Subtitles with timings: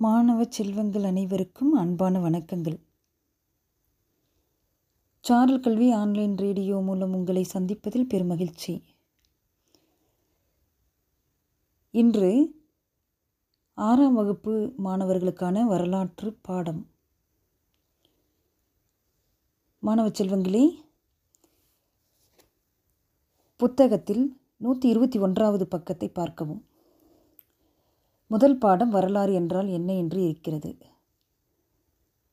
[0.00, 2.76] மாணவ செல்வங்கள் அனைவருக்கும் அன்பான வணக்கங்கள்.
[5.20, 8.82] சாரல் கல்வி ஆன்லைன் ரேடியோ மூலம் உங்களை சந்திப்பதில் பெருமகிழ்ச்சி.
[11.90, 12.30] இன்று
[13.74, 16.82] ஆறாம் வகுப்பு மாணவர்களுக்கான வரலாற்று பாடம்.
[19.78, 20.66] மாணவ செல்வங்களே
[23.56, 24.24] புத்தகத்தில்
[24.56, 26.62] நூற்றி இருபத்தி ஒன்றாவது பக்கத்தை பார்க்கவும்.
[28.30, 30.70] முதல் பாடம் வரலாறு என்றால் என்ன என்று இருக்கிறது?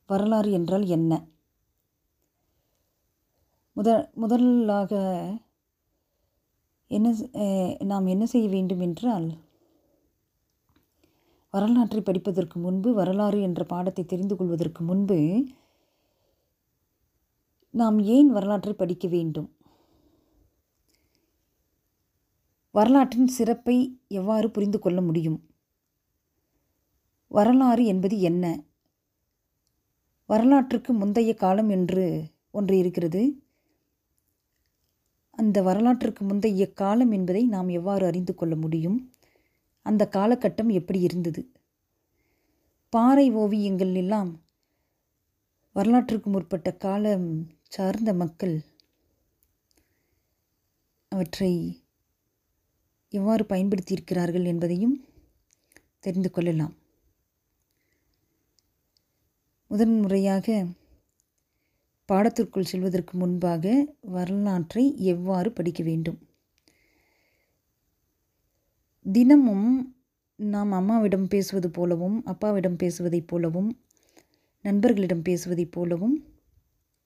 [0.10, 1.12] வரலாறு என்றால் என்ன?
[3.78, 3.90] முத
[4.22, 4.94] முதலாக
[6.92, 7.10] என்ன
[7.92, 9.28] நாம் என்ன செய்ய வேண்டும் என்றால்
[11.54, 15.18] வரலாற்றை படிப்பதற்கு முன்பு வரலாறு என்ற பாடத்தை தெரிந்து கொள்வதற்கு முன்பு
[17.74, 19.50] நாம் ஏன் வரலாற்றை படிக்க வேண்டும்?
[22.76, 23.78] வரலாற்றின் சிறப்பை
[24.20, 25.40] எவ்வாறு புரிந்து கொள்ள முடியும்?
[27.32, 28.64] வரலாறு என்பது என்ன?
[30.26, 33.44] வரலாற்றுக்கு முந்தைய காலம் என்று ஒன்று இருக்கிறது.
[35.32, 39.12] அந்த வரலாற்றுக்கு முந்தைய காலம் என்பதை நாம் எவ்வாறு அறிந்து கொள்ள முடியும்?
[39.86, 41.52] அந்த காலகட்டம் எப்படி இருந்தது?
[42.90, 44.42] பாறை ஓவியங்கள் எல்லாம்
[45.74, 48.62] வரலாற்றுக்கு முற்பட்ட காலம் சார்ந்த மக்கள்
[51.10, 51.84] அவற்றை
[53.10, 55.06] எவ்வாறு பயன்படுத்தியிருக்கிறார்கள் என்பதையும்
[56.00, 56.76] தெரிந்து கொள்ளலாம்.
[59.72, 60.66] முதன்முறையாக
[62.06, 66.28] பாடத்திற்குள் செல்வதற்கு முன்பாக வரலாற்றை எவ்வாறு படிக்க வேண்டும்?
[69.12, 69.96] தினமும்
[70.36, 73.82] நாம் அம்மாவிடம் பேசுவது போலவும் அப்பாவிடம் பேசுவதைப் போலவும்
[74.62, 76.36] நண்பர்களிடம் பேசுவதைப் போலவும்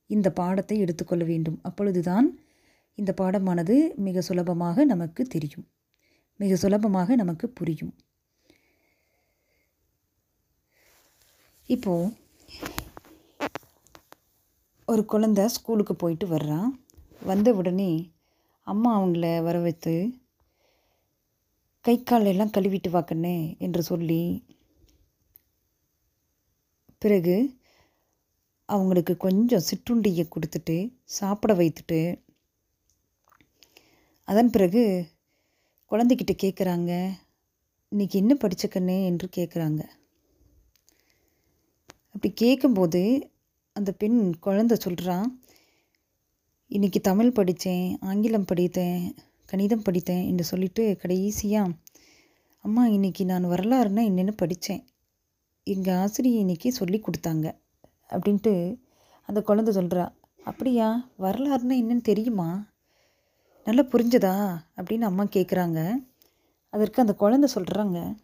[0.08, 1.60] இந்த பாடத்தை எடுத்துக்கொள்ள வேண்டும்.
[1.62, 2.40] அப்பொழுதுதான்
[2.96, 5.68] இந்த பாடமானது மிக சுலபமாக நமக்கு தெரியும்.
[6.38, 7.96] மிக சுலபமாக நமக்கு புரியும்.
[11.66, 12.24] இப்போது
[14.88, 16.70] ஒரு குழந்த ஸ்கூலுக்கு போயிட்டு வர்றான்
[17.22, 18.12] வந்த உடனே
[18.68, 19.94] அம்மா அவங்கள வர வைத்து
[21.86, 24.46] கை கால் எல்லாம் கழுவிட்டு வாக்கண்ணே என்று சொல்லி
[26.98, 27.60] பிறகு
[28.70, 32.00] அவங்களுக்கு கொஞ்சம் சிற்றுண்டியை கொடுத்துட்டு சாப்பிட வைத்துட்டு
[34.28, 34.84] அதன் பிறகு
[35.92, 36.92] குழந்தைக்கிட்ட கேட்குறாங்க
[37.90, 39.06] இன்னைக்கு என்ன படித்த கண்ணே?
[39.06, 39.82] என்று கேட்குறாங்க
[42.12, 43.02] அப்படி கேட்கும்போது
[43.76, 45.40] அந்த பெண் குழந்தை சொல்கிறான்
[46.70, 49.14] இன்றைக்கி தமிழ் படித்தேன் ஆங்கிலம் படித்தேன்
[49.46, 51.74] கணிதம் படித்தேன் என்று சொல்லிட்டு கடைசியாக
[52.62, 54.84] அம்மா இன்னைக்கு நான் வரலாறுனா என்னென்னு படித்தேன்.
[55.64, 57.54] எங்கள் ஆசிரியை இன்றைக்கி சொல்லி கொடுத்தாங்க
[58.10, 58.78] அப்படின்ட்டு
[59.22, 60.10] அந்த குழந்தை சொல்கிறா
[60.44, 62.74] அப்படியா வரலாறுனா என்னன்னு தெரியுமா?
[63.64, 64.36] நல்லா புரிஞ்சதா?
[64.76, 65.96] அப்படின்னு அம்மா கேட்குறாங்க
[66.70, 68.16] அதற்கு அந்த குழந்தை சொல்கிறாங்க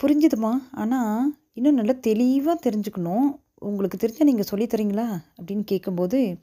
[0.00, 3.40] புரிஞ்சுதுமா ஆனால் இன்னும் நல்லா தெளிவாக தெரிஞ்சுக்கணும்.
[3.62, 5.24] உங்களுக்கு தெரிஞ்சால் நீங்கள் சொல்லித் தரீங்களா?
[5.42, 6.38] அப்படின்னு கேட்கும்போது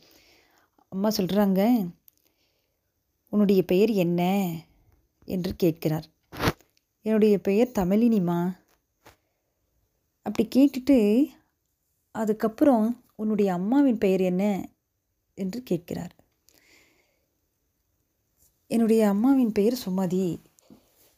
[0.87, 1.91] அம்மா சொல்கிறாங்க
[3.29, 4.51] உன்னுடைய பெயர் என்ன?
[5.25, 6.05] என்று கேட்கிறார்.
[7.01, 8.55] என்னுடைய பெயர் தமிழினிமா.
[10.21, 11.25] அப்படி கேட்டுட்டு
[12.11, 14.69] அதுக்கப்புறம் உன்னுடைய அம்மாவின் பெயர் என்ன?
[15.35, 16.15] என்று கேட்கிறார்.
[18.67, 20.37] என்னுடைய அம்மாவின் பெயர் சுமதி.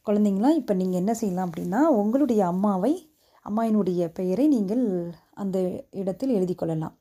[0.06, 3.10] குழந்தைங்களா இப்போ நீங்கள் என்ன செய்யலாம் அப்படின்னா உங்களுடைய அம்மாவை
[3.48, 5.58] அம்மாவினுடைய பெயரை நீங்கள் அந்த
[6.00, 6.96] இடத்தில் எழுதி கொள்ளலாம்.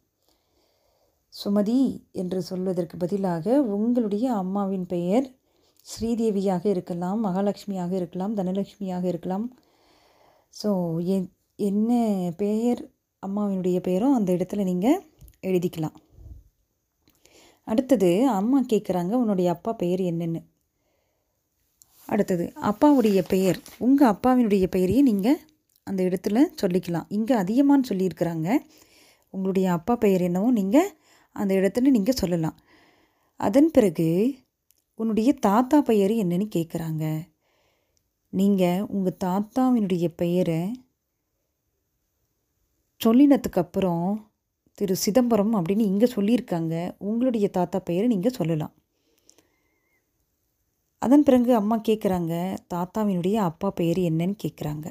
[1.34, 1.79] சுமதி
[2.22, 5.28] என்று சொல்வதற்கு பதிலாக உங்களுடைய அம்மாவின் பெயர்
[5.85, 9.46] ஸ்ரீதேவியாக இருக்கலாம் மகாலட்சுமியாக இருக்கலாம் தனலட்சுமியாக இருக்கலாம்.
[10.53, 10.69] ஸோ
[11.69, 11.91] என்ன
[12.44, 12.81] பெயர்
[13.24, 15.01] அம்மாவினுடைய பெயரோ அந்த இடத்துல நீங்கள்
[15.50, 15.97] எழுதிக்கலாம்.
[17.68, 20.41] அடுத்தது அம்மா கேட்குறாங்க உன்னுடைய அப்பா பெயர் என்னன்னு?
[22.13, 25.40] அடுத்தது அப்பாவுடைய பெயர் உங்கள் அப்பாவினுடைய பெயரையே நீங்கள்
[25.88, 27.08] அந்த இடத்துல சொல்லிக்கலாம்.
[27.18, 28.47] இங்கே அதிகமான்னு சொல்லியிருக்கிறாங்க.
[29.34, 30.90] உங்களுடைய அப்பா பெயர் என்னவோ நீங்கள்
[31.36, 32.58] அந்த இடத்துல நீங்கள் சொல்லலாம்.
[33.40, 34.08] அதன் பிறகு
[35.00, 37.06] உன்னுடைய தாத்தா பெயர் என்னன்னு கேட்குறாங்க
[38.40, 40.62] நீங்கள் உங்கள் தாத்தாவினுடைய பெயரை
[43.01, 44.10] சொல்லினத்துக்கப்புறம்
[44.78, 46.75] திரு சிதம்பரம் அப்படின்னு இங்கே சொல்லியிருக்காங்க.
[47.10, 48.74] உங்களுடைய தாத்தா பெயரை நீங்கள் சொல்லலாம்.
[51.01, 52.33] அதன் பிறகு அம்மா கேட்குறாங்க
[52.74, 54.88] தாத்தாவினுடைய அப்பா பெயர் என்னன்னு கேட்குறாங்க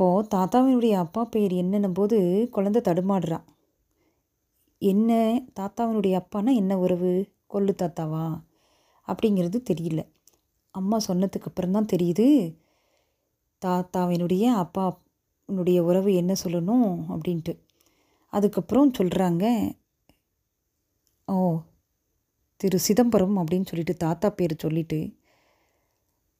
[0.00, 3.42] அப்போது தாத்தாவினுடைய அப்பா பெயர் என்னன்னும் போது குழந்தை தடுமாடுறா.
[4.78, 7.32] என்ன தாத்தாவினுடைய அப்பானா என்ன உறவு?
[7.54, 8.44] கொள்ளு தாத்தாவா?
[9.06, 10.08] அப்படிங்கிறது தெரியல.
[10.70, 12.56] அம்மா சொன்னதுக்கு அப்புறம் தான் தெரியுது
[13.66, 17.58] தாத்தாவினுடைய அப்பாவினுடைய உறவு என்ன சொல்லணும் அப்படின்ட்டு.
[18.28, 19.74] அதுக்கப்புறம் சொல்கிறாங்க
[21.24, 21.58] ஓ
[22.56, 25.17] திரு சிதம்பரம் அப்படின்னு சொல்லிட்டு தாத்தா பேர் சொல்லிவிட்டு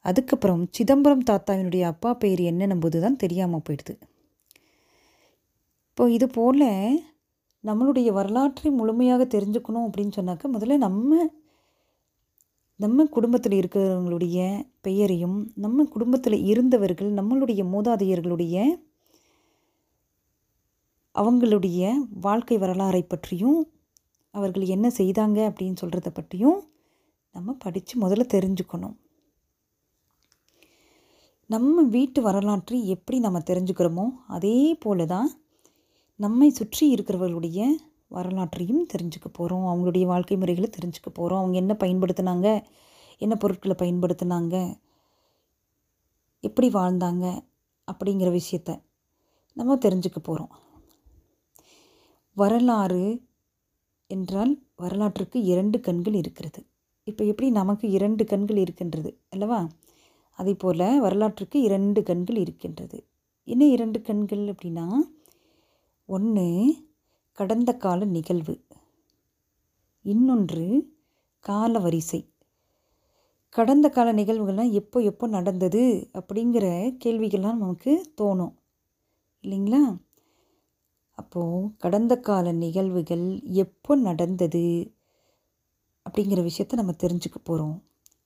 [0.05, 3.95] அதுக்கப்புறம் சிதம்பரம் தாத்தாவினுடைய அப்பா பேர் என்னன்னும் போது தான் தெரியாமல் போயிடுது.
[5.91, 6.69] இப்போ இது போல்
[7.65, 11.31] நம்மளுடைய வரலாற்றை முழுமையாக தெரிஞ்சுக்கணும் அப்படின்னு சொன்னாக்க முதல்ல நம்ம
[12.81, 18.57] நம்ம குடும்பத்தில் இருக்கிறவங்களுடைய பெயரையும் நம்ம குடும்பத்தில் இருந்தவர்கள் நம்மளுடைய மூதாதையர்களுடைய
[21.15, 21.91] அவங்களுடைய
[22.21, 23.59] வாழ்க்கை வரலாறை பற்றியும்
[24.35, 26.59] அவர்கள் என்ன செய்தாங்க அப்படின்னு சொல்கிறத பற்றியும்
[27.35, 28.97] நம்ம படித்து முதல்ல தெரிஞ்சுக்கணும்.
[31.51, 35.29] நம்ம வீட்டு வரலாற்றை எப்படி நம்ம தெரிஞ்சுக்கிறோமோ அதே போல தான்
[36.17, 37.61] நம்மை சுற்றி இருக்கிறவர்களுடைய
[38.09, 42.65] வரலாற்றையும் தெரிஞ்சுக்க போகிறோம் அவங்களுடைய வாழ்க்கை முறைகளை தெரிஞ்சுக்க போகிறோம் அவங்க என்ன பயன்படுத்தினாங்க?
[43.19, 44.55] என்ன பொருட்களை பயன்படுத்தினாங்க?
[46.41, 47.27] எப்படி வாழ்ந்தாங்க?
[47.89, 48.81] அப்படிங்கிற விஷயத்த
[49.57, 50.53] நம்ம தெரிஞ்சுக்க போகிறோம்
[52.37, 53.05] வரலாறு
[54.11, 56.61] என்றால் வரலாற்றுக்கு இரண்டு கண்கள் இருக்கிறது.
[57.05, 59.69] இப்போ எப்படி நமக்கு இரண்டு கண்கள் இருக்கின்றது அல்லவா?
[60.39, 62.99] அதே போல் வரலாற்றுக்கு இரண்டு கண்கள் இருக்கின்றது.
[63.49, 64.87] என்ன இரண்டு கண்கள் அப்படின்னா
[66.09, 66.47] ஒன்று
[67.39, 68.55] கடந்த கால நிகழ்வு
[70.05, 70.65] இன்னொன்று
[71.45, 72.21] கால வரிசை.
[73.55, 75.83] கடந்த கால நிகழ்வுகள்லாம் எப்போ எப்போ நடந்தது
[76.13, 76.67] அப்படிங்கிற
[77.05, 78.55] கேள்விகள்லாம் நமக்கு தோணும்.
[79.45, 79.83] இல்லைங்களா?
[81.19, 84.65] அப்போது கடந்த கால நிகழ்வுகள் எப்போ நடந்தது
[86.07, 87.77] அப்படிங்கிற விஷயத்த நம்ம தெரிஞ்சுக்க போகிறோம்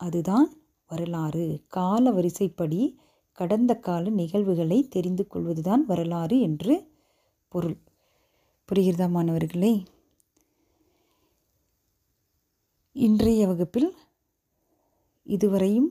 [0.00, 0.46] அதுதான்
[0.92, 1.44] வரலாறு.
[1.68, 2.80] கால வரிசைப்படி
[3.38, 6.74] கடந்த கால நிகழ்வுகளை தெரிந்து கொள்வதுதான் வரலாறு என்று
[7.52, 7.78] பொருள்.
[8.68, 9.72] புரிகிறதா மாணவர்களே?
[12.96, 13.90] இன்றைய வகுப்பில்
[15.26, 15.90] இதுவரையும்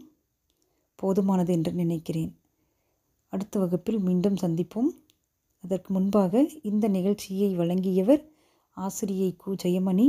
[1.00, 2.32] போதுமானது என்று நினைக்கிறேன்.
[3.34, 4.92] அடுத்த வகுப்பில் மீண்டும் சந்திப்போம்.
[5.64, 6.34] அதற்கு முன்பாக
[6.64, 8.24] இந்த நிகழ்ச்சியை வழங்கியவர்
[8.78, 10.08] ஆசிரியை கு ஜெயமணி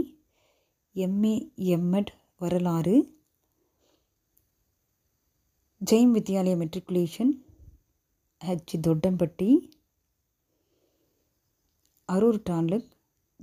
[0.97, 1.35] எம்ஏ
[1.75, 2.97] எம்எட் வரலாறு
[5.90, 7.31] ஜெயின் வித்யாலயா மெட்ரிகுலேஷன்
[8.44, 9.58] ஹெச் தொட்டம்பட்டி
[12.12, 12.90] அரூர் டான்லக்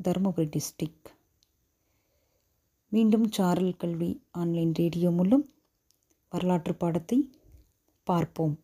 [0.04, 1.10] தருமபுரி டிஸ்ட்ரிக்
[2.90, 5.50] மீண்டும் சாரல் கல்வி ஆன்லைன் ரேடியோ மூலம்
[6.30, 7.32] வரலாற்று பாடத்தை
[8.04, 8.60] பார்ப்போம்.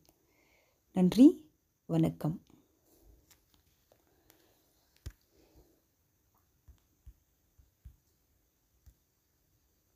[0.91, 1.51] நன்றி
[1.85, 2.44] வணக்கம்.